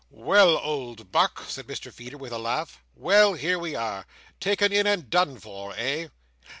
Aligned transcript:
"Well, 0.09 0.57
old 0.57 1.11
Buck!" 1.11 1.45
said 1.47 1.67
Mr 1.67 1.93
Feeder 1.93 2.17
with 2.17 2.33
a 2.33 2.39
laugh. 2.39 2.81
"Well! 2.95 3.33
Here 3.35 3.59
we 3.59 3.75
are! 3.75 4.07
Taken 4.39 4.73
in 4.73 4.87
and 4.87 5.11
done 5.11 5.37
for. 5.39 5.75
Eh?" 5.77 6.07